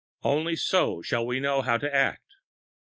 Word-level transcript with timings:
Only 0.23 0.55
so 0.55 1.03
shall 1.03 1.27
we 1.27 1.39
know 1.39 1.61
how 1.61 1.77
to 1.77 1.93
act. 1.95 2.33